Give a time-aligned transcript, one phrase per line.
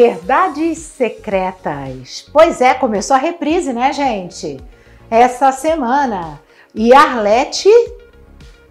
[0.00, 2.26] Verdades Secretas.
[2.32, 4.58] Pois é, começou a reprise, né, gente?
[5.10, 6.40] Essa semana.
[6.74, 7.68] E Arlete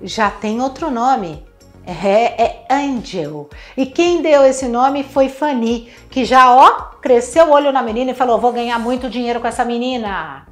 [0.02, 1.46] já tem outro nome.
[1.86, 3.48] É, é Angel.
[3.78, 8.10] E quem deu esse nome foi Fanny, que já, ó, cresceu o olho na menina
[8.10, 10.48] e falou: vou ganhar muito dinheiro com essa menina.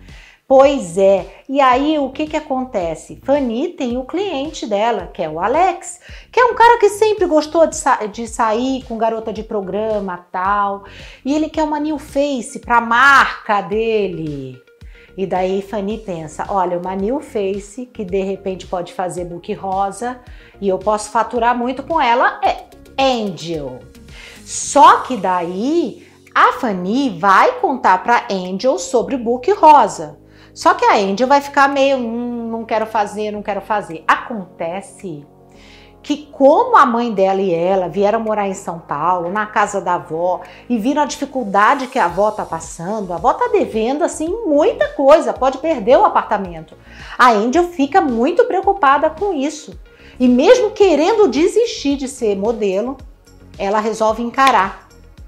[0.48, 1.44] Pois é.
[1.50, 3.20] E aí o que que acontece?
[3.22, 6.00] Fanny tem o cliente dela, que é o Alex,
[6.32, 10.26] que é um cara que sempre gostou de, sa de sair com garota de programa,
[10.32, 10.86] tal.
[11.26, 14.58] E ele quer uma new face para marca dele.
[15.18, 20.22] E daí Fanny pensa, olha, uma new face que de repente pode fazer book rosa
[20.62, 23.80] e eu posso faturar muito com ela é Angel.
[24.46, 30.26] Só que daí a Fanny vai contar para Angel sobre o book rosa.
[30.58, 34.04] Só que a Angel vai ficar meio, hum, não quero fazer, não quero fazer.
[34.08, 35.24] Acontece
[36.02, 39.94] que como a mãe dela e ela vieram morar em São Paulo, na casa da
[39.94, 44.30] avó, e viram a dificuldade que a avó tá passando, a avó tá devendo assim
[44.48, 46.76] muita coisa, pode perder o apartamento.
[47.20, 49.80] A Angel fica muito preocupada com isso.
[50.20, 52.98] E mesmo querendo desistir de ser modelo,
[53.60, 54.88] ela resolve encarar.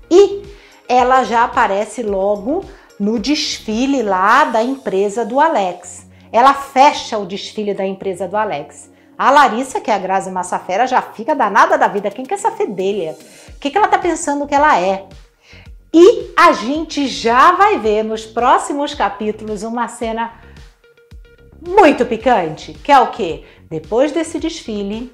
[0.10, 0.42] E
[0.88, 2.66] ela já aparece logo
[3.00, 6.08] no desfile lá da empresa do Alex.
[6.32, 8.92] Ela fecha o desfile da empresa do Alex.
[9.18, 12.12] A Larissa, que é a Grazi Massafera, já fica danada da vida.
[12.12, 13.18] Quem que é essa fedelha?
[13.50, 15.08] O que, que ela tá pensando que ela é?
[15.94, 20.34] E a gente já vai ver nos próximos capítulos uma cena
[21.66, 23.44] muito picante, que é o que?
[23.70, 25.12] Depois desse desfile,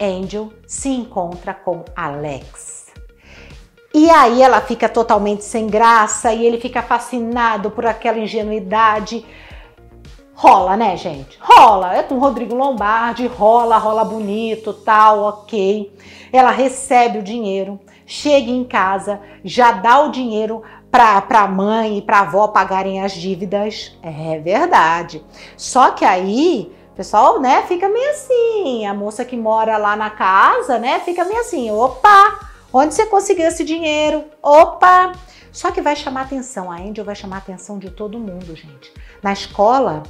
[0.00, 2.79] Angel se encontra com Alex.
[3.92, 9.24] E aí ela fica totalmente sem graça e ele fica fascinado por aquela ingenuidade.
[10.32, 11.38] Rola, né, gente?
[11.40, 11.94] Rola.
[11.94, 15.92] É com o Rodrigo Lombardi, rola, rola bonito, tal, ok.
[16.32, 22.02] Ela recebe o dinheiro, chega em casa, já dá o dinheiro para a mãe e
[22.02, 23.98] para avó pagarem as dívidas.
[24.02, 25.22] É verdade.
[25.56, 28.86] Só que aí, pessoal, né, fica meio assim.
[28.86, 33.48] A moça que mora lá na casa, né, fica meio assim, opa, Onde você conseguiu
[33.48, 34.24] esse dinheiro?
[34.42, 35.12] Opa!
[35.52, 38.92] Só que vai chamar atenção, a Angel vai chamar atenção de todo mundo, gente.
[39.20, 40.04] Na escola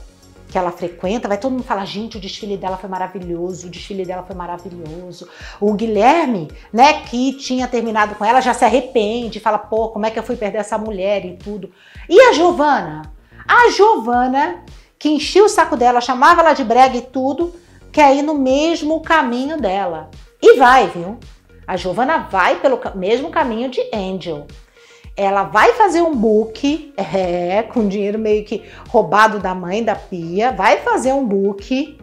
[0.51, 4.05] que ela frequenta, vai todo mundo falar, gente, o desfile dela foi maravilhoso, o desfile
[4.05, 5.29] dela foi maravilhoso.
[5.61, 10.11] O Guilherme, né, que tinha terminado com ela, já se arrepende, fala, pô, como é
[10.11, 11.71] que eu fui perder essa mulher e tudo.
[12.09, 13.13] E a Giovana?
[13.47, 14.65] A Giovana,
[14.99, 17.55] que enchia o saco dela, chamava ela de brega e tudo,
[17.93, 20.11] quer ir no mesmo caminho dela.
[20.43, 21.19] E vai, viu?
[21.71, 24.45] A Giovana vai pelo mesmo caminho de Angel.
[25.17, 30.51] Ela vai fazer um book, é, com dinheiro meio que roubado da mãe da Pia,
[30.51, 31.97] vai fazer um book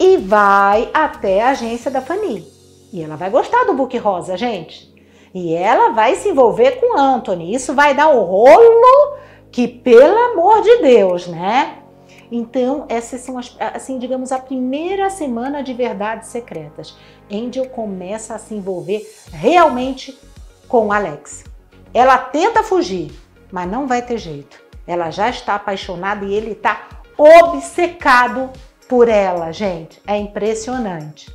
[0.00, 2.44] e vai até a agência da Fanny.
[2.92, 4.92] E ela vai gostar do book rosa, gente.
[5.32, 7.54] E ela vai se envolver com Anthony.
[7.54, 9.16] Isso vai dar um rolo
[9.52, 11.84] que, pelo amor de Deus, né?
[12.30, 16.96] Então, essas são, as, assim, digamos, a primeira semana de verdades secretas.
[17.30, 20.18] Angel começa a se envolver realmente
[20.68, 21.44] com Alex.
[21.94, 23.12] Ela tenta fugir,
[23.50, 24.60] mas não vai ter jeito.
[24.86, 28.50] Ela já está apaixonada e ele está obcecado
[28.88, 30.00] por ela, gente.
[30.06, 31.34] É impressionante.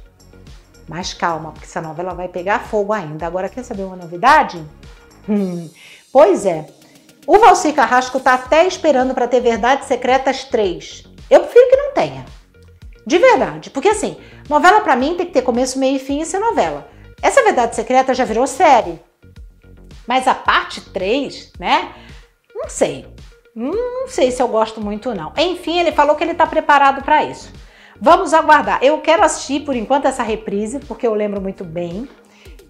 [0.88, 3.26] Mas calma, porque essa novela vai pegar fogo ainda.
[3.26, 4.64] Agora, quer saber uma novidade?
[5.28, 5.70] Hum,
[6.12, 6.68] pois é,
[7.28, 11.04] o Valci Carrasco tá até esperando para ter Verdades Secretas 3.
[11.30, 12.26] Eu prefiro que não tenha.
[13.06, 13.70] De verdade.
[13.70, 14.18] Porque assim,
[14.50, 16.90] novela para mim tem que ter começo, meio e fim e ser novela.
[17.22, 19.00] Essa Verdade Secreta já virou série.
[20.08, 21.94] Mas a parte 3, né?
[22.54, 23.08] Não sei.
[23.56, 25.32] Não sei se eu gosto muito não.
[25.38, 27.52] Enfim, ele falou que ele tá preparado para isso.
[28.00, 28.80] Vamos aguardar.
[28.82, 32.10] Eu quero assistir por enquanto essa reprise, porque eu lembro muito bem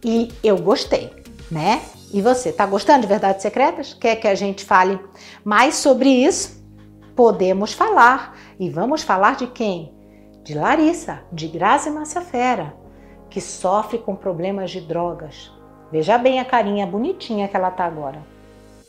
[0.04, 1.10] e eu gostei,
[1.50, 1.82] né?
[2.14, 3.94] E você, tá gostando de Verdades Secretas?
[3.94, 5.00] Quer que a gente fale
[5.46, 6.62] mais sobre isso?
[7.16, 8.38] Podemos falar.
[8.60, 9.94] E vamos falar de quem?
[10.44, 12.76] De Larissa, de Grazi Massafera,
[13.30, 15.52] que sofre com problemas de drogas.
[15.90, 18.22] Veja bem a carinha bonitinha que ela tá agora.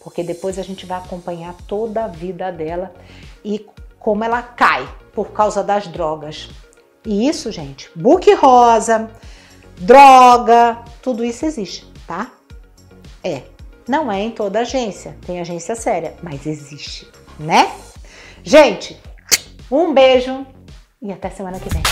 [0.02, 2.92] Porque depois a gente vai acompanhar toda a vida dela
[3.44, 3.64] e
[4.00, 6.50] como ela cai por causa das drogas.
[7.06, 9.10] E isso, gente, book rosa,
[9.78, 12.32] droga, tudo isso existe, tá?
[13.24, 13.42] É,
[13.88, 17.08] não é em toda agência, tem agência séria, mas existe,
[17.38, 17.70] né?
[18.42, 19.00] Gente,
[19.70, 20.46] um beijo
[21.00, 21.82] e até semana que vem.